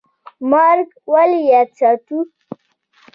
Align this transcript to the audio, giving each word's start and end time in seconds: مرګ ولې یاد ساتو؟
مرګ 0.49 0.87
ولې 1.11 1.39
یاد 1.51 1.69
ساتو؟ 1.79 2.17